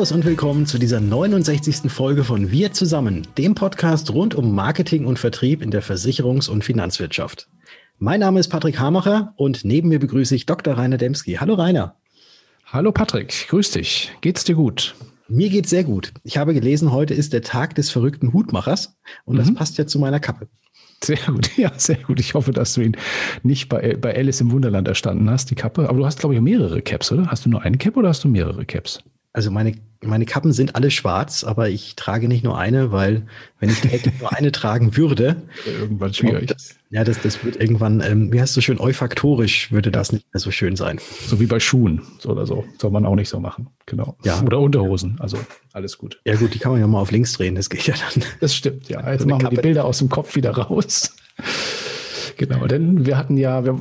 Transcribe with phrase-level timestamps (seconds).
[0.00, 1.92] Servus und willkommen zu dieser 69.
[1.92, 6.64] Folge von Wir zusammen, dem Podcast rund um Marketing und Vertrieb in der Versicherungs- und
[6.64, 7.50] Finanzwirtschaft.
[7.98, 10.78] Mein Name ist Patrick Hamacher und neben mir begrüße ich Dr.
[10.78, 11.34] Rainer Demski.
[11.34, 11.96] Hallo Rainer.
[12.64, 14.10] Hallo Patrick, grüß dich.
[14.22, 14.94] Geht's dir gut?
[15.28, 16.14] Mir geht's sehr gut.
[16.24, 19.40] Ich habe gelesen, heute ist der Tag des verrückten Hutmachers und mhm.
[19.40, 20.48] das passt ja zu meiner Kappe.
[21.04, 22.20] Sehr gut, ja, sehr gut.
[22.20, 22.96] Ich hoffe, dass du ihn
[23.42, 25.90] nicht bei, bei Alice im Wunderland erstanden hast, die Kappe.
[25.90, 27.26] Aber du hast, glaube ich, mehrere Caps, oder?
[27.26, 29.02] Hast du nur eine Cap oder hast du mehrere Caps?
[29.32, 33.26] Also meine, meine Kappen sind alle schwarz, aber ich trage nicht nur eine, weil
[33.60, 36.48] wenn ich täglich nur eine tragen würde, irgendwann schwierig.
[36.48, 40.10] Das, ja, das, das wird irgendwann, ähm, wie heißt es so schön, olfaktorisch würde das
[40.10, 40.98] nicht mehr so schön sein.
[41.26, 42.64] So wie bei Schuhen so oder so.
[42.80, 43.68] Soll man auch nicht so machen.
[43.86, 44.16] Genau.
[44.24, 44.42] Ja.
[44.42, 45.16] Oder Unterhosen.
[45.20, 45.38] Also
[45.72, 46.20] alles gut.
[46.24, 48.24] Ja gut, die kann man ja mal auf links drehen, das geht ja dann.
[48.40, 49.12] Das stimmt, ja.
[49.12, 51.14] Jetzt so machen wir die Bilder aus dem Kopf wieder raus.
[52.40, 53.76] Genau, denn wir hatten ja, wir,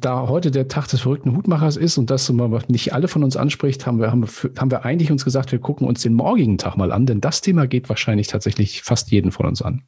[0.00, 2.32] da heute der Tag des verrückten Hutmachers ist und das
[2.68, 5.58] nicht alle von uns anspricht, haben wir, haben, wir, haben wir eigentlich uns gesagt, wir
[5.58, 9.30] gucken uns den morgigen Tag mal an, denn das Thema geht wahrscheinlich tatsächlich fast jeden
[9.30, 9.82] von uns an.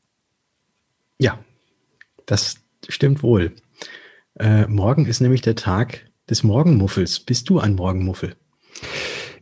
[1.19, 1.39] Ja,
[2.27, 2.57] das
[2.91, 3.53] stimmt wohl.
[4.39, 7.21] Äh, morgen ist nämlich der Tag des Morgenmuffels.
[7.21, 8.37] Bist du ein Morgenmuffel?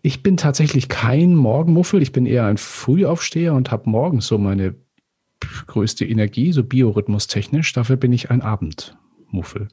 [0.02, 2.00] Ich bin tatsächlich kein Morgenmuffel.
[2.00, 4.76] Ich bin eher ein Frühaufsteher und habe morgens so meine
[5.66, 7.72] größte Energie, so biorhythmustechnisch.
[7.72, 9.68] Dafür bin ich ein Abendmuffel.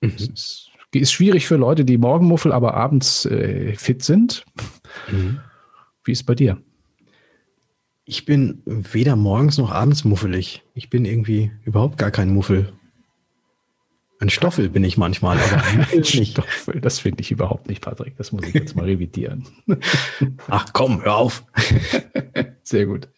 [0.00, 0.10] Mhm.
[0.10, 4.44] Ist, ist, schwierig für Leute, die Morgenmuffel, aber abends äh, fit sind.
[5.10, 5.40] Mhm.
[6.04, 6.62] Wie ist bei dir?
[8.04, 10.64] Ich bin weder morgens noch abends muffelig.
[10.74, 12.72] Ich bin irgendwie überhaupt gar kein Muffel.
[14.20, 18.16] Ein Stoffel bin ich manchmal, aber ein Stoffel, das finde ich überhaupt nicht, Patrick.
[18.18, 19.46] Das muss ich jetzt mal revidieren.
[20.48, 21.44] Ach komm, hör auf.
[22.62, 23.08] Sehr gut.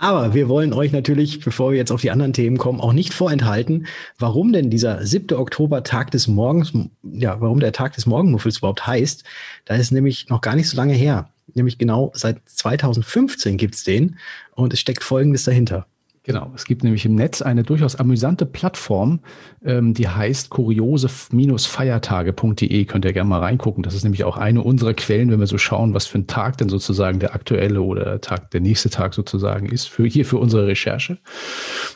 [0.00, 3.12] Aber wir wollen euch natürlich, bevor wir jetzt auf die anderen Themen kommen, auch nicht
[3.12, 3.86] vorenthalten,
[4.18, 5.36] warum denn dieser 7.
[5.36, 6.72] Oktober Tag des Morgens,
[7.02, 9.24] ja, warum der Tag des Morgenmuffels überhaupt heißt.
[9.66, 11.28] Da ist nämlich noch gar nicht so lange her.
[11.52, 14.16] Nämlich genau seit 2015 gibt's den
[14.54, 15.86] und es steckt Folgendes dahinter.
[16.32, 19.18] Genau, es gibt nämlich im Netz eine durchaus amüsante Plattform,
[19.64, 22.84] ähm, die heißt kuriose-feiertage.de.
[22.84, 23.82] Könnt ihr gerne mal reingucken.
[23.82, 26.56] Das ist nämlich auch eine unserer Quellen, wenn wir so schauen, was für ein Tag
[26.58, 30.38] denn sozusagen der aktuelle oder der Tag, der nächste Tag sozusagen ist, für hier für
[30.38, 31.18] unsere Recherche.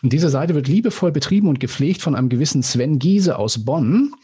[0.02, 4.14] Und diese Seite wird liebevoll betrieben und gepflegt von einem gewissen Sven Giese aus Bonn,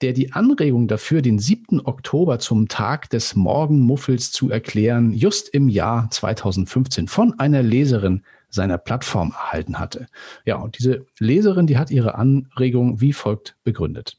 [0.00, 1.86] der die Anregung dafür, den 7.
[1.86, 8.78] Oktober zum Tag des Morgenmuffels zu erklären, just im Jahr 2015 von einer Leserin seiner
[8.78, 10.06] Plattform erhalten hatte.
[10.44, 14.18] Ja, und diese Leserin, die hat ihre Anregung wie folgt begründet.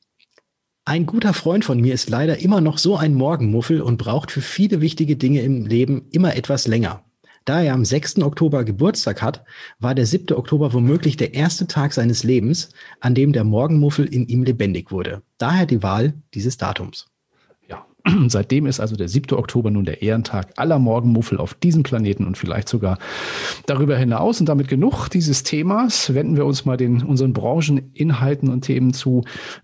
[0.83, 4.41] Ein guter Freund von mir ist leider immer noch so ein Morgenmuffel und braucht für
[4.41, 7.03] viele wichtige Dinge im Leben immer etwas länger.
[7.45, 8.19] Da er am 6.
[8.21, 9.43] Oktober Geburtstag hat,
[9.79, 10.35] war der 7.
[10.35, 12.69] Oktober womöglich der erste Tag seines Lebens,
[12.99, 15.21] an dem der Morgenmuffel in ihm lebendig wurde.
[15.37, 17.10] Daher die Wahl dieses Datums.
[18.27, 19.37] Seitdem ist also der 7.
[19.37, 22.97] Oktober nun der Ehrentag aller Morgenmuffel auf diesem Planeten und vielleicht sogar
[23.65, 24.39] darüber hinaus.
[24.39, 26.13] Und damit genug dieses Themas.
[26.13, 29.23] Wenden wir uns mal den, unseren Brancheninhalten und Themen zu.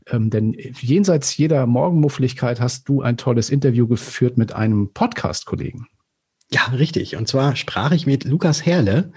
[0.09, 5.87] Ähm, denn jenseits jeder Morgenmuffeligkeit hast du ein tolles Interview geführt mit einem Podcast-Kollegen.
[6.50, 7.18] Ja, richtig.
[7.18, 9.12] Und zwar sprach ich mit Lukas Herle.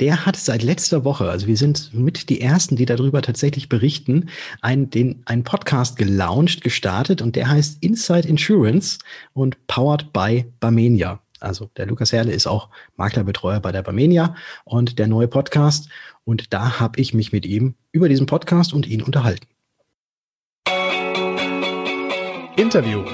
[0.00, 4.28] Der hat seit letzter Woche, also wir sind mit die ersten, die darüber tatsächlich berichten,
[4.60, 8.98] einen, den, einen Podcast gelauncht, gestartet und der heißt Inside Insurance
[9.32, 11.20] und powered by Barmenia.
[11.40, 14.34] Also der Lukas Herle ist auch Maklerbetreuer bei der Barmenia
[14.64, 15.88] und der neue Podcast.
[16.24, 19.46] Und da habe ich mich mit ihm über diesen Podcast und ihn unterhalten.
[22.56, 23.04] Interview.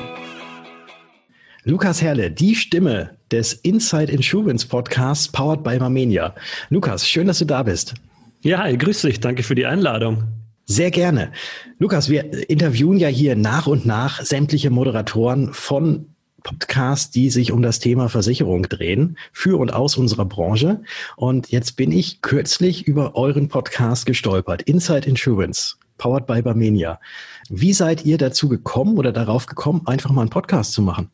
[1.65, 6.35] Lukas Herle, die Stimme des Inside Insurance Podcasts powered by Marmenia.
[6.69, 7.95] Lukas, schön, dass du da bist.
[8.43, 9.21] Ja, hi, grüß dich.
[9.21, 10.25] Danke für die Einladung.
[10.67, 11.33] Sehr gerne.
[11.79, 16.07] Lukas, wir interviewen ja hier nach und nach sämtliche Moderatoren von
[16.43, 20.81] Podcasts, die sich um das Thema Versicherung drehen, für und aus unserer Branche.
[21.17, 27.01] Und jetzt bin ich kürzlich über euren Podcast gestolpert, Inside Insurance, powered by Barmenia.
[27.49, 31.11] Wie seid ihr dazu gekommen oder darauf gekommen, einfach mal einen Podcast zu machen?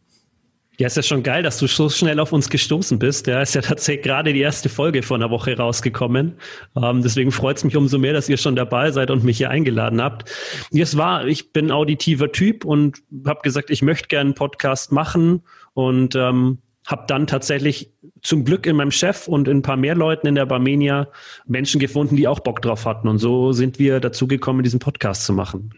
[0.78, 3.26] Ja, ist ja schon geil, dass du so schnell auf uns gestoßen bist.
[3.26, 6.34] Ja, ist ja tatsächlich gerade die erste Folge vor einer Woche rausgekommen.
[6.76, 9.48] Ähm, deswegen freut es mich umso mehr, dass ihr schon dabei seid und mich hier
[9.48, 10.30] eingeladen habt.
[10.72, 15.42] Es war, ich bin auditiver Typ und habe gesagt, ich möchte gerne einen Podcast machen
[15.72, 17.92] und ähm, habe dann tatsächlich
[18.22, 21.08] zum Glück in meinem Chef und in ein paar mehr Leuten in der Barmenia
[21.46, 23.08] Menschen gefunden, die auch Bock drauf hatten.
[23.08, 25.72] Und so sind wir dazu gekommen, diesen Podcast zu machen.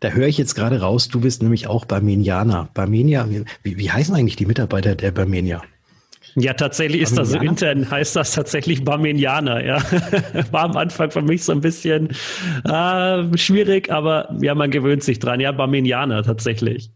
[0.00, 2.68] Da höre ich jetzt gerade raus, du bist nämlich auch Barmenianer.
[2.74, 3.28] Barmenia,
[3.62, 5.62] wie, wie heißen eigentlich die Mitarbeiter der Barmenia?
[6.36, 9.82] Ja, tatsächlich ist das intern, heißt das tatsächlich Barmenianer, ja.
[10.52, 12.10] War am Anfang für mich so ein bisschen
[12.64, 15.40] äh, schwierig, aber ja, man gewöhnt sich dran.
[15.40, 16.90] Ja, Barmenianer tatsächlich.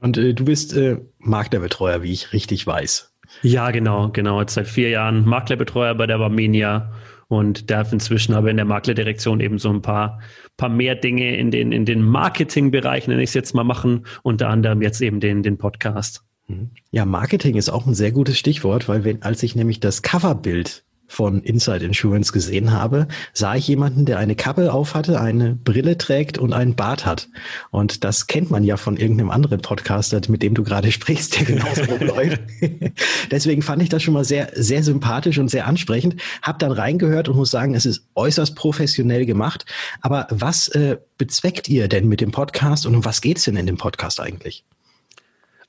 [0.00, 3.12] Und äh, du bist äh, Maklerbetreuer, wie ich richtig weiß.
[3.42, 4.40] Ja, genau, genau.
[4.40, 6.92] Jetzt seit vier Jahren Maklerbetreuer bei der Barmenia
[7.30, 10.18] und darf inzwischen aber in der Maklerdirektion eben so ein paar,
[10.56, 14.04] paar mehr Dinge in den, in den Marketingbereich, nenne ich es jetzt mal, machen.
[14.24, 16.24] Unter anderem jetzt eben den, den Podcast.
[16.48, 16.70] Mhm.
[16.90, 20.84] Ja, Marketing ist auch ein sehr gutes Stichwort, weil wenn, als ich nämlich das Coverbild
[21.10, 25.98] von Inside Insurance gesehen habe, sah ich jemanden, der eine Kappe auf hatte, eine Brille
[25.98, 27.28] trägt und einen Bart hat.
[27.72, 31.46] Und das kennt man ja von irgendeinem anderen Podcaster, mit dem du gerade sprichst, der
[31.46, 32.40] genauso rumläuft.
[33.30, 36.14] Deswegen fand ich das schon mal sehr, sehr sympathisch und sehr ansprechend.
[36.42, 39.66] Hab dann reingehört und muss sagen, es ist äußerst professionell gemacht.
[40.02, 43.66] Aber was äh, bezweckt ihr denn mit dem Podcast und um was geht's denn in
[43.66, 44.64] dem Podcast eigentlich?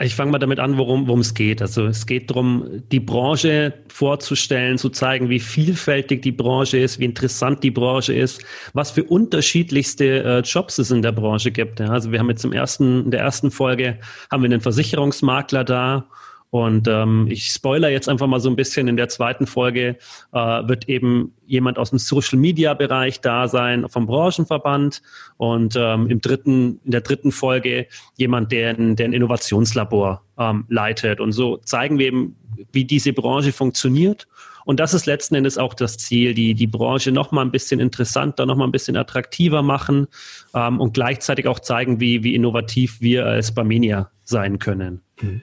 [0.03, 1.62] Ich fange mal damit an, worum, es geht.
[1.62, 7.06] Also es geht darum, die Branche vorzustellen, zu zeigen, wie vielfältig die Branche ist, wie
[7.06, 8.44] interessant die Branche ist,
[8.74, 11.80] was für unterschiedlichste äh, Jobs es in der Branche gibt.
[11.80, 14.00] Ja, also wir haben jetzt im ersten, in der ersten Folge
[14.31, 16.07] haben wir einen Versicherungsmakler da
[16.51, 18.89] und ähm, ich spoiler jetzt einfach mal so ein bisschen.
[18.89, 19.95] In der zweiten Folge
[20.33, 25.01] äh, wird eben jemand aus dem Social Media Bereich da sein vom Branchenverband
[25.38, 27.88] und ähm, im dritten, in der dritten Folge
[28.18, 31.21] jemand, der der ein Innovationslabor ähm, leitet.
[31.21, 32.36] Und so zeigen wir eben,
[32.74, 34.27] wie diese Branche funktioniert.
[34.65, 37.80] Und das ist letzten Endes auch das Ziel, die, die Branche noch mal ein bisschen
[37.80, 40.07] interessanter, noch mal ein bisschen attraktiver machen
[40.54, 45.01] ähm, und gleichzeitig auch zeigen, wie, wie innovativ wir als Barmenia sein können.
[45.21, 45.42] Mhm.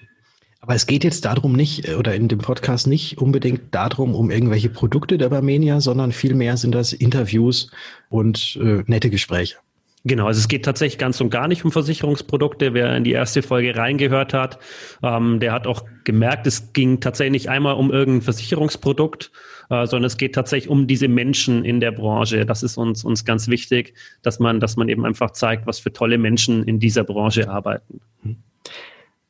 [0.60, 4.30] Aber es geht jetzt darum nicht, äh, oder in dem Podcast nicht unbedingt darum, um
[4.30, 7.70] irgendwelche Produkte der Barmenia, sondern vielmehr sind das Interviews
[8.08, 9.56] und äh, nette Gespräche.
[10.04, 12.72] Genau, also es geht tatsächlich ganz und gar nicht um Versicherungsprodukte.
[12.72, 14.58] Wer in die erste Folge reingehört hat,
[15.02, 19.32] ähm, der hat auch gemerkt, es ging tatsächlich nicht einmal um irgendein Versicherungsprodukt,
[19.70, 22.46] äh, sondern es geht tatsächlich um diese Menschen in der Branche.
[22.46, 25.92] Das ist uns, uns ganz wichtig, dass man, dass man eben einfach zeigt, was für
[25.92, 28.00] tolle Menschen in dieser Branche arbeiten.
[28.22, 28.36] Hm.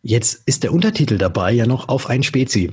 [0.03, 2.73] Jetzt ist der Untertitel dabei ja noch auf ein Spezi.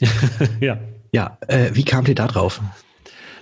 [0.60, 0.78] ja.
[1.12, 2.60] Ja, äh, wie kamt ihr da drauf?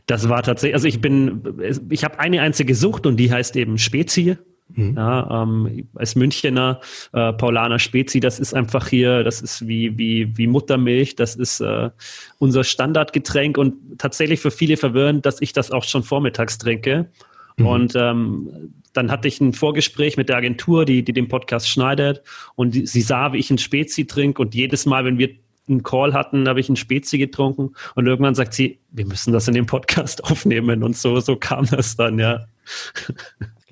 [0.07, 1.43] Das war tatsächlich, also ich bin,
[1.89, 4.37] ich habe eine einzige Sucht und die heißt eben Spezi.
[4.75, 4.95] Mhm.
[4.97, 6.81] Ja, ähm, als Münchener
[7.13, 11.61] äh, Paulaner Spezi, das ist einfach hier, das ist wie, wie, wie Muttermilch, das ist
[11.61, 11.91] äh,
[12.39, 17.11] unser Standardgetränk und tatsächlich für viele verwirrend, dass ich das auch schon vormittags trinke.
[17.57, 17.67] Mhm.
[17.67, 22.23] Und ähm, dann hatte ich ein Vorgespräch mit der Agentur, die, die den Podcast schneidet
[22.55, 25.31] und die, sie sah, wie ich ein Spezi trinke und jedes Mal, wenn wir
[25.69, 29.49] einen Call hatten, habe ich ein Spezi getrunken und irgendwann sagt sie, wir müssen das
[29.49, 32.47] in dem Podcast aufnehmen und so, so kam das dann, ja.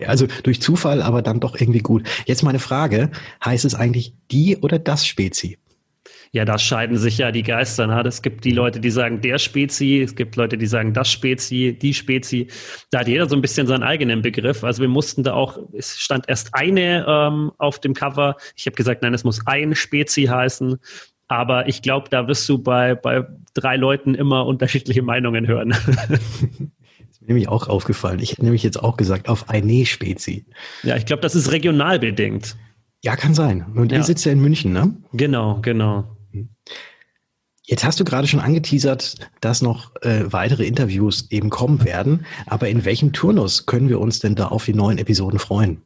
[0.06, 2.08] Also durch Zufall, aber dann doch irgendwie gut.
[2.24, 3.10] Jetzt meine Frage,
[3.44, 5.58] heißt es eigentlich die oder das Spezi?
[6.32, 7.88] Ja, da scheiden sich ja die Geister.
[7.88, 8.00] Ne?
[8.06, 11.76] Es gibt die Leute, die sagen der Spezi, es gibt Leute, die sagen das Spezi,
[11.80, 12.46] die Spezi.
[12.92, 14.62] Da hat jeder so ein bisschen seinen eigenen Begriff.
[14.62, 18.36] Also wir mussten da auch, es stand erst eine ähm, auf dem Cover.
[18.54, 20.78] Ich habe gesagt, nein, es muss ein Spezi heißen.
[21.26, 25.70] Aber ich glaube, da wirst du bei, bei drei Leuten immer unterschiedliche Meinungen hören.
[27.10, 28.20] ist mir nämlich auch aufgefallen.
[28.20, 30.46] Ich hätte nämlich jetzt auch gesagt, auf eine Spezi.
[30.84, 32.56] Ja, ich glaube, das ist regional bedingt.
[33.02, 33.64] Ja, kann sein.
[33.74, 33.98] Und ja.
[33.98, 34.94] ihr sitzt ja in München, ne?
[35.12, 36.16] Genau, genau.
[37.70, 42.26] Jetzt hast du gerade schon angeteasert, dass noch äh, weitere Interviews eben kommen werden.
[42.46, 45.82] Aber in welchem Turnus können wir uns denn da auf die neuen Episoden freuen?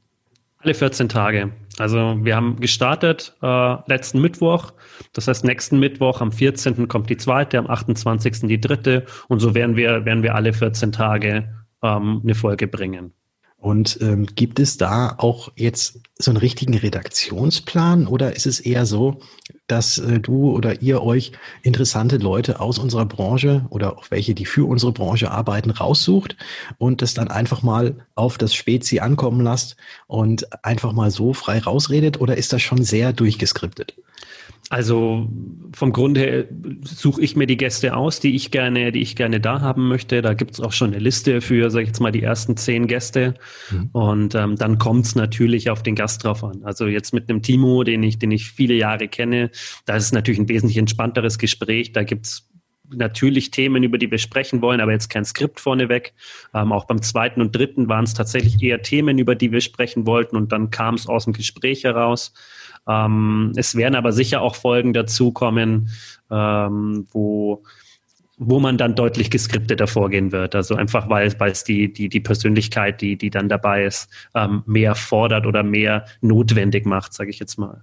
[0.58, 1.52] Alle 14 Tage.
[1.78, 4.72] Also wir haben gestartet äh, letzten Mittwoch.
[5.12, 6.88] Das heißt, nächsten Mittwoch am 14.
[6.88, 8.48] kommt die zweite, am 28.
[8.48, 9.04] die dritte.
[9.28, 13.12] Und so werden wir, werden wir alle 14 Tage ähm, eine Folge bringen.
[13.64, 18.84] Und ähm, gibt es da auch jetzt so einen richtigen Redaktionsplan oder ist es eher
[18.84, 19.20] so,
[19.68, 24.44] dass äh, du oder ihr euch interessante Leute aus unserer Branche oder auch welche, die
[24.44, 26.36] für unsere Branche arbeiten, raussucht
[26.76, 29.76] und das dann einfach mal auf das Spezi ankommen lasst
[30.08, 33.96] und einfach mal so frei rausredet oder ist das schon sehr durchgeskriptet?
[34.74, 35.28] Also
[35.72, 36.46] vom Grund her
[36.82, 40.20] suche ich mir die Gäste aus, die ich gerne, die ich gerne da haben möchte.
[40.20, 43.34] Da gibt's auch schon eine Liste für, sage ich jetzt mal, die ersten zehn Gäste.
[43.70, 43.90] Mhm.
[43.92, 46.64] Und ähm, dann kommt's natürlich auf den Gast drauf an.
[46.64, 49.52] Also jetzt mit einem Timo, den ich, den ich viele Jahre kenne,
[49.84, 51.92] da ist es natürlich ein wesentlich entspannteres Gespräch.
[51.92, 52.48] Da gibt's
[52.90, 56.14] natürlich Themen, über die wir sprechen wollen, aber jetzt kein Skript vorneweg.
[56.52, 60.04] Ähm, auch beim zweiten und dritten waren es tatsächlich eher Themen, über die wir sprechen
[60.04, 62.32] wollten und dann kam es aus dem Gespräch heraus.
[62.88, 65.90] Ähm, es werden aber sicher auch Folgen dazukommen,
[66.30, 67.62] ähm, wo
[68.36, 70.54] wo man dann deutlich geskripteter vorgehen wird.
[70.54, 74.94] Also einfach, weil, es die, die, die Persönlichkeit, die, die dann dabei ist, ähm, mehr
[74.94, 77.82] fordert oder mehr notwendig macht, sage ich jetzt mal.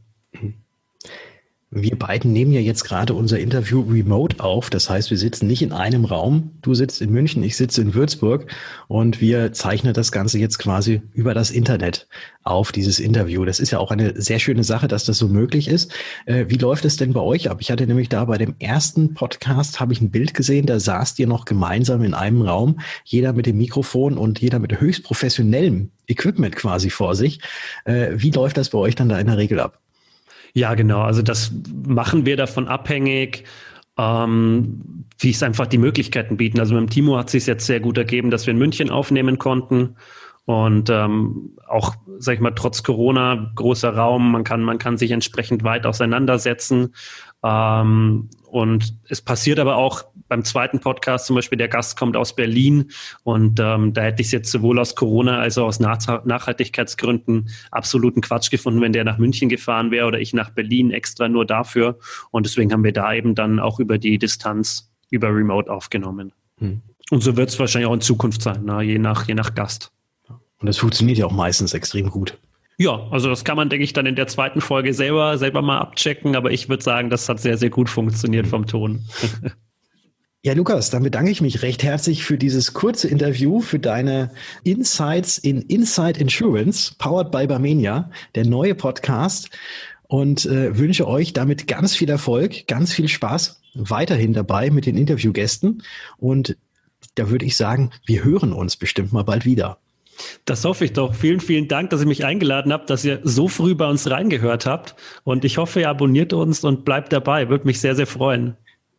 [1.73, 4.69] Wir beiden nehmen ja jetzt gerade unser Interview remote auf.
[4.69, 6.51] Das heißt, wir sitzen nicht in einem Raum.
[6.61, 8.47] Du sitzt in München, ich sitze in Würzburg
[8.89, 12.09] und wir zeichnen das Ganze jetzt quasi über das Internet
[12.43, 13.45] auf, dieses Interview.
[13.45, 15.93] Das ist ja auch eine sehr schöne Sache, dass das so möglich ist.
[16.25, 17.59] Äh, wie läuft es denn bei euch ab?
[17.61, 21.19] Ich hatte nämlich da bei dem ersten Podcast, habe ich ein Bild gesehen, da saßt
[21.19, 25.91] ihr noch gemeinsam in einem Raum, jeder mit dem Mikrofon und jeder mit höchst professionellem
[26.07, 27.39] Equipment quasi vor sich.
[27.85, 29.80] Äh, wie läuft das bei euch dann da in der Regel ab?
[30.53, 31.01] Ja, genau.
[31.01, 31.53] Also das
[31.85, 33.45] machen wir davon abhängig,
[33.97, 36.59] ähm, wie es einfach die Möglichkeiten bieten.
[36.59, 38.89] Also mit dem Timo hat es sich jetzt sehr gut ergeben, dass wir in München
[38.89, 39.95] aufnehmen konnten.
[40.45, 45.11] Und ähm, auch, sag ich mal, trotz Corona, großer Raum, man kann, man kann sich
[45.11, 46.95] entsprechend weit auseinandersetzen.
[47.43, 52.33] Ähm, und es passiert aber auch beim zweiten Podcast zum Beispiel, der Gast kommt aus
[52.33, 52.89] Berlin
[53.23, 57.49] und ähm, da hätte ich es jetzt sowohl aus Corona als auch aus Nach Nachhaltigkeitsgründen
[57.69, 61.45] absoluten Quatsch gefunden, wenn der nach München gefahren wäre oder ich nach Berlin extra nur
[61.45, 61.99] dafür.
[62.31, 66.31] Und deswegen haben wir da eben dann auch über die Distanz über Remote aufgenommen.
[66.59, 66.79] Hm.
[67.09, 69.91] Und so wird es wahrscheinlich auch in Zukunft sein, na, je, nach, je nach Gast.
[70.29, 72.37] Und das funktioniert ja auch meistens extrem gut.
[72.77, 75.79] Ja, also das kann man, denke ich, dann in der zweiten Folge selber, selber mal
[75.79, 79.01] abchecken, aber ich würde sagen, das hat sehr, sehr gut funktioniert vom Ton.
[80.43, 84.31] Ja, Lukas, dann bedanke ich mich recht herzlich für dieses kurze Interview, für deine
[84.63, 89.51] Insights in Inside Insurance, powered by Barmenia, der neue Podcast
[90.07, 94.97] und äh, wünsche euch damit ganz viel Erfolg, ganz viel Spaß weiterhin dabei mit den
[94.97, 95.83] Interviewgästen
[96.17, 96.57] und
[97.13, 99.77] da würde ich sagen, wir hören uns bestimmt mal bald wieder.
[100.45, 101.13] Das hoffe ich doch.
[101.13, 104.65] Vielen, vielen Dank, dass ihr mich eingeladen habt, dass ihr so früh bei uns reingehört
[104.65, 104.95] habt.
[105.23, 107.49] Und ich hoffe, ihr abonniert uns und bleibt dabei.
[107.49, 108.55] Würde mich sehr, sehr freuen.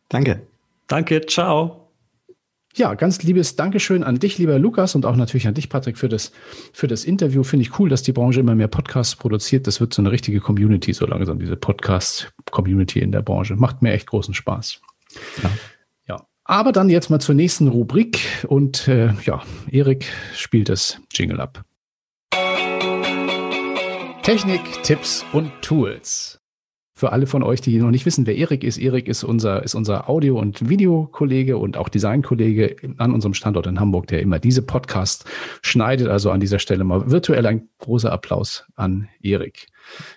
[0.09, 0.43] Danke.
[0.87, 1.25] Danke.
[1.27, 1.93] Ciao.
[2.75, 6.09] Ja, ganz liebes Dankeschön an dich, lieber Lukas, und auch natürlich an dich, Patrick, für
[6.09, 6.33] das,
[6.73, 7.43] für das Interview.
[7.43, 9.67] Finde ich cool, dass die Branche immer mehr Podcasts produziert.
[9.67, 13.57] Das wird so eine richtige Community so langsam, diese Podcast-Community in der Branche.
[13.57, 14.81] Macht mir echt großen Spaß.
[15.43, 15.51] Ja.
[16.45, 21.65] Aber dann jetzt mal zur nächsten Rubrik und äh, ja, Erik spielt das Jingle ab.
[24.23, 26.42] Technik, Tipps und Tools.
[27.03, 29.75] Für alle von euch, die noch nicht wissen, wer Erik ist, Erik ist unser, ist
[29.75, 34.63] unser Audio- und Videokollege und auch Designkollege an unserem Standort in Hamburg, der immer diese
[34.63, 35.25] Podcasts
[35.63, 36.07] schneidet.
[36.07, 39.67] Also an dieser Stelle mal virtuell ein großer Applaus an Erik.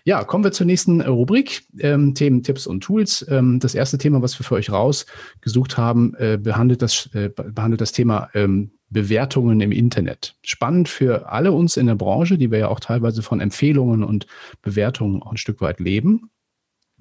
[0.03, 3.25] Ja, kommen wir zur nächsten Rubrik, ähm, Themen, Tipps und Tools.
[3.31, 7.81] Ähm, das erste Thema, was wir für euch rausgesucht haben, äh, behandelt, das, äh, behandelt
[7.81, 10.35] das Thema ähm, Bewertungen im Internet.
[10.43, 14.27] Spannend für alle uns in der Branche, die wir ja auch teilweise von Empfehlungen und
[14.61, 16.29] Bewertungen auch ein Stück weit leben.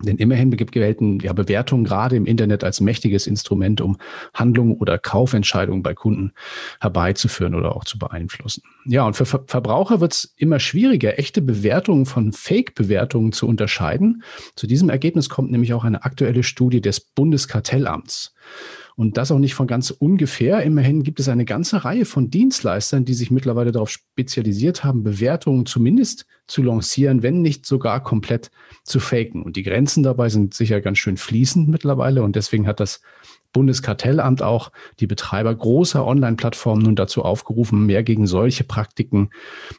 [0.03, 3.97] Denn immerhin gelten ja Bewertungen gerade im Internet als mächtiges Instrument, um
[4.35, 6.33] Handlungen oder Kaufentscheidungen bei Kunden
[6.81, 8.63] herbeizuführen oder auch zu beeinflussen.
[8.87, 14.25] Ja, und für Ver Verbraucher wird es immer schwieriger, echte Bewertungen von Fake-Bewertungen zu unterscheiden.
[14.57, 18.35] Zu diesem Ergebnis kommt nämlich auch eine aktuelle Studie des Bundeskartellamts.
[18.97, 20.63] Und das auch nicht von ganz ungefähr.
[20.63, 25.67] Immerhin gibt es eine ganze Reihe von Dienstleistern, die sich mittlerweile darauf spezialisiert haben, Bewertungen
[25.67, 28.51] zumindest zu lancieren, wenn nicht sogar komplett
[28.85, 29.43] zu faken.
[29.43, 32.23] Und die Grenzen dabei sind sicher ganz schön fließend mittlerweile.
[32.23, 33.01] Und deswegen hat das
[33.55, 34.71] Bundeskartellamt auch
[35.01, 39.31] die Betreiber großer Online-Plattformen nun dazu aufgerufen, mehr gegen solche Praktiken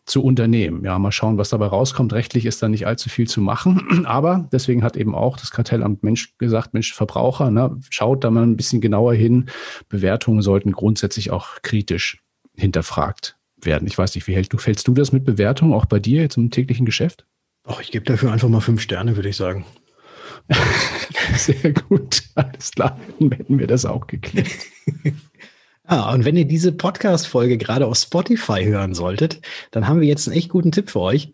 [0.05, 0.84] zu unternehmen.
[0.84, 2.13] Ja, mal schauen, was dabei rauskommt.
[2.13, 4.05] Rechtlich ist da nicht allzu viel zu machen.
[4.08, 8.44] Aber deswegen hat eben auch das Kartellamt Mensch gesagt, Mensch, Verbraucher, ne, schaut da mal
[8.44, 9.50] ein bisschen genauer hin.
[9.89, 12.24] Bewertungen sollten grundsätzlich auch kritisch
[12.55, 13.88] hinterfragt werden.
[13.88, 16.38] Ich weiß nicht, wie hältst du, fällst du das mit Bewertungen auch bei dir jetzt
[16.38, 17.25] im täglichen Geschäft?
[17.67, 19.65] Ach, ich gebe dafür einfach mal fünf Sterne, würde ich sagen.
[21.38, 22.24] Sehr gut.
[22.36, 24.50] Alles klar, dann hätten wir das auch geklärt.
[25.88, 30.27] Ah, und wenn ihr diese Podcast-Folge gerade auf Spotify hören solltet, dann haben wir jetzt
[30.27, 31.32] einen echt guten Tipp für euch.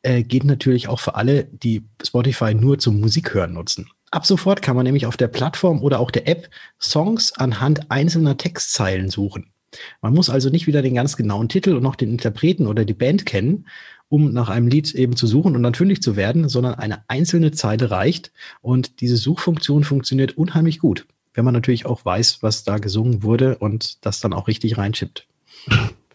[0.00, 3.90] Äh, geht natürlich auch für alle, die Spotify nur zum Musikhören nutzen.
[4.10, 6.48] Ab sofort kann man nämlich auf der Plattform oder auch der App
[6.80, 9.52] Songs anhand einzelner Textzeilen suchen.
[10.00, 12.94] Man muss also nicht wieder den ganz genauen Titel und noch den Interpreten oder die
[12.94, 13.66] Band kennen,
[14.08, 17.52] um nach einem Lied eben zu suchen und dann fündig zu werden, sondern eine einzelne
[17.52, 18.32] Zeile reicht.
[18.60, 23.58] Und diese Suchfunktion funktioniert unheimlich gut, wenn man natürlich auch weiß, was da gesungen wurde
[23.58, 25.26] und das dann auch richtig reinschippt.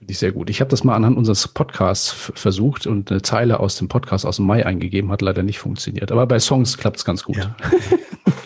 [0.03, 0.49] Finde ich sehr gut.
[0.49, 4.37] Ich habe das mal anhand unseres Podcasts versucht und eine Zeile aus dem Podcast aus
[4.37, 6.11] dem Mai eingegeben, hat leider nicht funktioniert.
[6.11, 7.37] Aber bei Songs klappt es ganz gut.
[7.37, 7.55] Ja.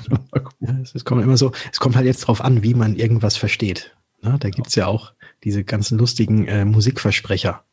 [0.60, 3.96] ja, es kommt immer so, es kommt halt jetzt drauf an, wie man irgendwas versteht.
[4.22, 5.14] Na, da gibt's ja auch
[5.44, 7.64] diese ganzen lustigen äh, Musikversprecher.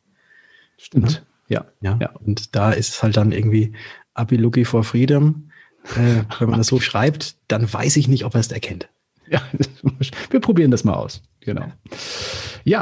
[0.77, 1.23] Stimmt.
[1.47, 2.11] Ja, ja, ja.
[2.11, 3.73] Und da ist es halt dann irgendwie
[4.13, 5.49] Abi for Freedom.
[5.95, 8.89] Äh, wenn man das so schreibt, dann weiß ich nicht, ob er es erkennt.
[9.29, 9.41] Ja,
[10.29, 11.21] wir probieren das mal aus.
[11.41, 11.61] Genau.
[11.61, 11.73] Ja,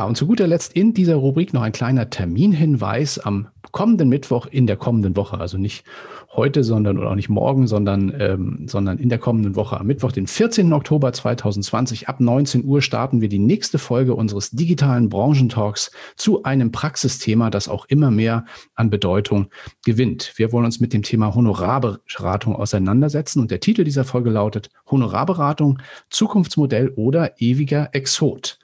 [0.05, 4.65] und zu guter Letzt in dieser Rubrik noch ein kleiner Terminhinweis am kommenden Mittwoch in
[4.65, 5.83] der kommenden Woche, also nicht
[6.35, 10.11] heute, sondern oder auch nicht morgen, sondern, ähm, sondern in der kommenden Woche am Mittwoch,
[10.11, 10.71] den 14.
[10.73, 16.71] Oktober 2020 ab 19 Uhr starten wir die nächste Folge unseres digitalen Branchentalks zu einem
[16.71, 19.47] Praxisthema, das auch immer mehr an Bedeutung
[19.85, 20.33] gewinnt.
[20.37, 25.79] Wir wollen uns mit dem Thema Honorarberatung auseinandersetzen und der Titel dieser Folge lautet Honorarberatung,
[26.09, 28.59] Zukunftsmodell oder ewiger Exot.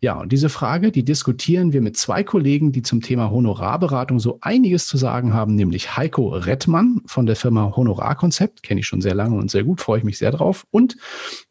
[0.00, 0.59] Ja, und diese Frage,
[0.92, 5.54] die diskutieren wir mit zwei Kollegen, die zum Thema Honorarberatung so einiges zu sagen haben,
[5.54, 9.80] nämlich Heiko Rettmann von der Firma Honorarkonzept, kenne ich schon sehr lange und sehr gut,
[9.80, 10.96] freue ich mich sehr drauf, und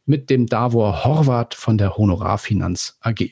[0.05, 3.31] mit dem Davor Horvath von der Honorarfinanz AG.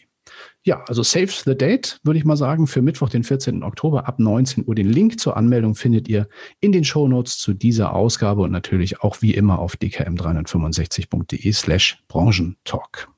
[0.64, 3.64] Ja, also save the date, würde ich mal sagen, für Mittwoch, den 14.
[3.64, 4.76] Oktober ab 19 Uhr.
[4.76, 6.28] Den Link zur Anmeldung findet ihr
[6.60, 12.04] in den Show Notes zu dieser Ausgabe und natürlich auch wie immer auf dkm365.de slash
[12.08, 13.10] Branchentalk.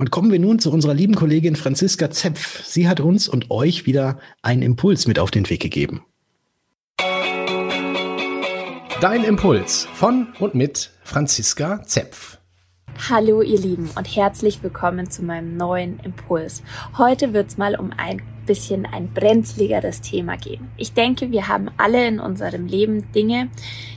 [0.00, 2.64] Und kommen wir nun zu unserer lieben Kollegin Franziska Zepf.
[2.64, 6.02] Sie hat uns und euch wieder einen Impuls mit auf den Weg gegeben.
[9.02, 12.38] Dein Impuls von und mit Franziska Zepf.
[13.10, 16.62] Hallo ihr Lieben und herzlich willkommen zu meinem neuen Impuls.
[16.96, 20.72] Heute wird es mal um ein bisschen ein brenzligeres Thema gehen.
[20.76, 23.48] Ich denke, wir haben alle in unserem Leben Dinge,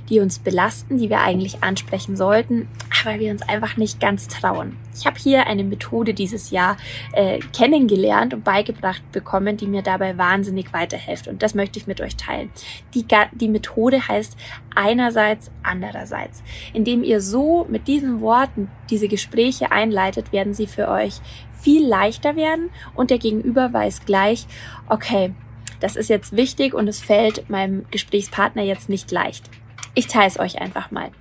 [0.09, 2.67] die uns belasten, die wir eigentlich ansprechen sollten,
[3.03, 4.77] aber wir uns einfach nicht ganz trauen.
[4.95, 6.77] Ich habe hier eine Methode dieses Jahr
[7.13, 11.27] äh, kennengelernt und beigebracht bekommen, die mir dabei wahnsinnig weiterhilft.
[11.27, 12.51] Und das möchte ich mit euch teilen.
[12.93, 14.37] Die, die Methode heißt
[14.75, 16.43] einerseits, andererseits.
[16.73, 21.21] Indem ihr so mit diesen Worten diese Gespräche einleitet, werden sie für euch
[21.63, 24.45] viel leichter werden und der Gegenüber weiß gleich,
[24.89, 25.33] okay,
[25.79, 29.49] das ist jetzt wichtig und es fällt meinem Gesprächspartner jetzt nicht leicht.
[29.95, 31.11] Ich teile es euch einfach mal.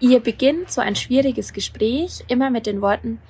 [0.00, 3.20] Ihr beginnt so ein schwieriges Gespräch immer mit den Worten,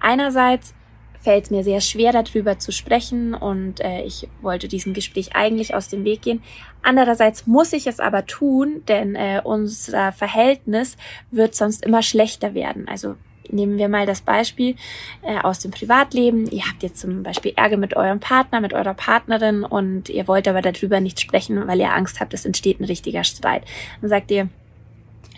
[0.00, 0.74] einerseits
[1.20, 5.74] fällt es mir sehr schwer darüber zu sprechen und äh, ich wollte diesem Gespräch eigentlich
[5.74, 6.42] aus dem Weg gehen.
[6.82, 10.96] Andererseits muss ich es aber tun, denn äh, unser Verhältnis
[11.30, 12.88] wird sonst immer schlechter werden.
[12.88, 13.16] Also
[13.52, 14.76] nehmen wir mal das Beispiel
[15.22, 16.50] äh, aus dem Privatleben.
[16.50, 20.48] Ihr habt jetzt zum Beispiel Ärger mit eurem Partner, mit eurer Partnerin und ihr wollt
[20.48, 23.64] aber darüber nicht sprechen, weil ihr Angst habt, es entsteht ein richtiger Streit.
[24.00, 24.48] Dann sagt ihr,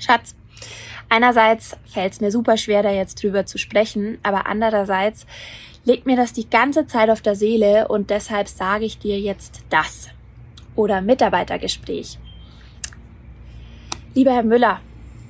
[0.01, 0.35] Schatz,
[1.09, 5.27] einerseits fällt es mir super schwer, da jetzt drüber zu sprechen, aber andererseits
[5.85, 9.63] legt mir das die ganze Zeit auf der Seele und deshalb sage ich dir jetzt
[9.71, 10.09] das.
[10.75, 12.19] Oder Mitarbeitergespräch.
[14.15, 14.81] Lieber Herr Müller,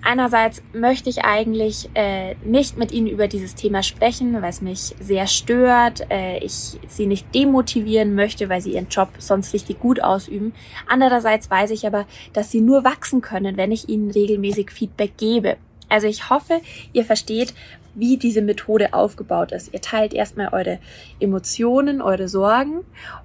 [0.05, 4.97] Einerseits möchte ich eigentlich äh, nicht mit Ihnen über dieses Thema sprechen, weil es mich
[5.01, 6.11] sehr stört.
[6.11, 10.55] Äh, ich Sie nicht demotivieren möchte, weil Sie Ihren Job sonst richtig gut ausüben.
[10.89, 15.57] Andererseits weiß ich aber, dass Sie nur wachsen können, wenn ich Ihnen regelmäßig Feedback gebe.
[15.93, 16.63] Also ich hoffe,
[16.95, 17.53] ihr versteht,
[17.95, 19.75] wie diese Methode aufgebaut ist.
[19.75, 20.79] Ihr teilt erstmal eure
[21.21, 22.81] Emotionen, eure Sorgen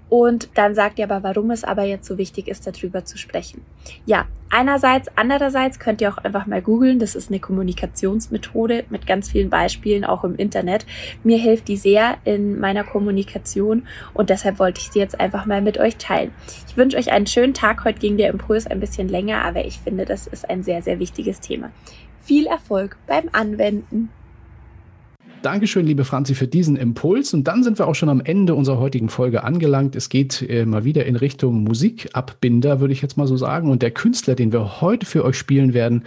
[0.10, 3.62] und dann sagt ihr aber, warum es aber jetzt so wichtig ist, darüber zu sprechen.
[4.06, 7.00] Ja, einerseits, andererseits könnt ihr auch einfach mal googeln.
[7.00, 10.86] Das ist eine Kommunikationsmethode mit ganz vielen Beispielen, auch im Internet.
[11.24, 15.62] Mir hilft die sehr in meiner Kommunikation und deshalb wollte ich sie jetzt einfach mal
[15.62, 16.32] mit euch teilen.
[16.68, 17.86] Ich wünsche euch einen schönen Tag.
[17.86, 21.00] Heute ging der Impuls ein bisschen länger, aber ich finde, das ist ein sehr, sehr
[21.00, 21.72] wichtiges Thema.
[22.28, 24.10] Viel Erfolg beim Anwenden.
[25.44, 27.34] Dankeschön, liebe Franzi, für diesen Impuls.
[27.34, 29.96] Und dann sind wir auch schon am Ende unserer heutigen Folge angelangt.
[29.96, 33.72] Es geht äh, mal wieder in Richtung Musikabbinder, würde ich jetzt mal so sagen.
[33.72, 36.04] Und der Künstler, den wir heute für euch spielen werden,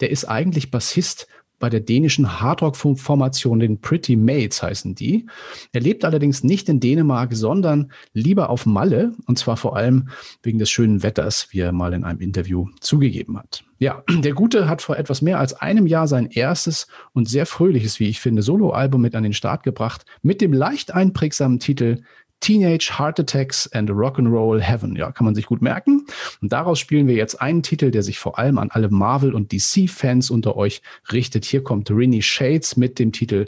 [0.00, 1.26] der ist eigentlich Bassist
[1.64, 5.24] bei der dänischen Hardrock-Formation, den Pretty Maids heißen die.
[5.72, 10.10] Er lebt allerdings nicht in Dänemark, sondern lieber auf Malle und zwar vor allem
[10.42, 13.64] wegen des schönen Wetters, wie er mal in einem Interview zugegeben hat.
[13.78, 17.98] Ja, der Gute hat vor etwas mehr als einem Jahr sein erstes und sehr fröhliches,
[17.98, 22.02] wie ich finde, Soloalbum mit an den Start gebracht, mit dem leicht einprägsamen Titel
[22.44, 24.96] Teenage Heart Attacks and Rock'n'Roll Heaven.
[24.96, 26.04] Ja, kann man sich gut merken.
[26.42, 29.50] Und daraus spielen wir jetzt einen Titel, der sich vor allem an alle Marvel- und
[29.50, 31.46] DC-Fans unter euch richtet.
[31.46, 33.46] Hier kommt Rini Shades mit dem Titel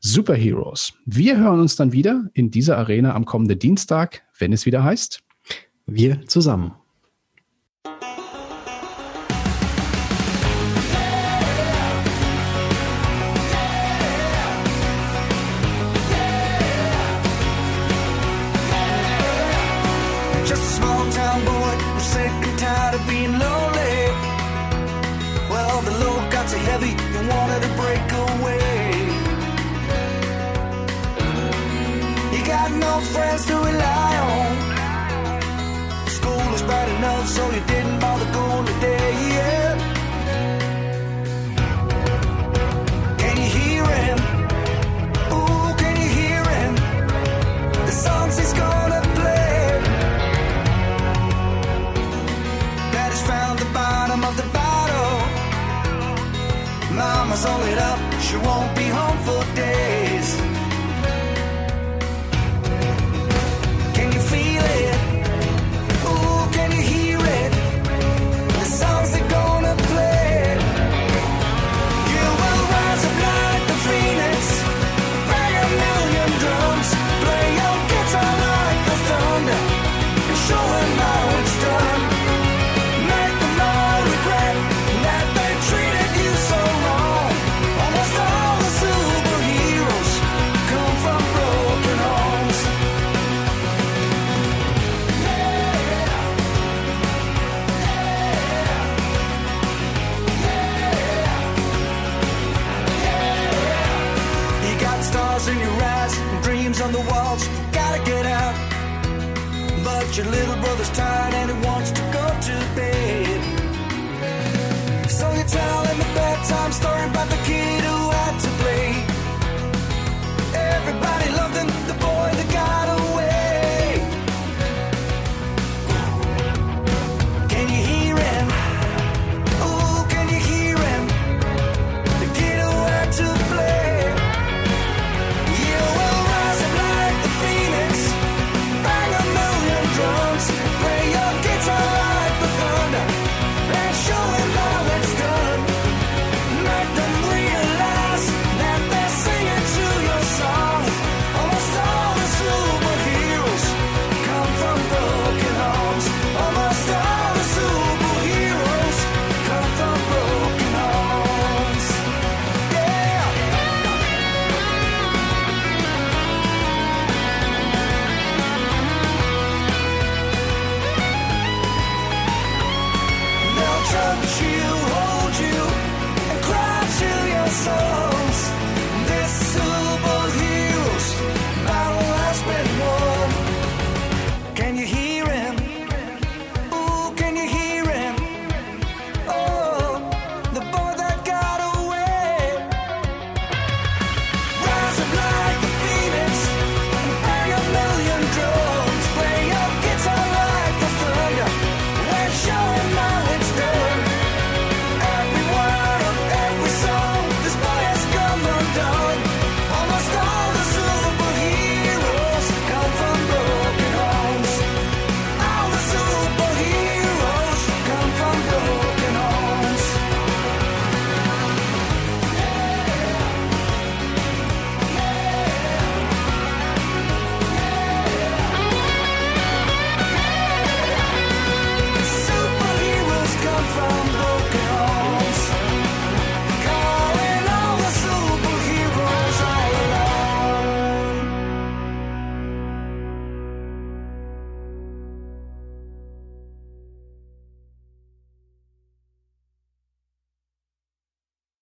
[0.00, 0.92] Superheroes.
[1.06, 5.22] Wir hören uns dann wieder in dieser Arena am kommenden Dienstag, wenn es wieder heißt.
[5.86, 6.74] Wir zusammen.
[37.26, 39.10] so you didn't bother going today.
[39.36, 39.76] Yeah.
[43.18, 44.18] Can you hear him?
[45.34, 46.74] Ooh, can you hear him?
[47.88, 49.80] The songs he's gonna play.
[52.94, 55.16] That is found the bottom of the bottle.
[56.94, 59.55] Mama's all lit up, she won't be home for.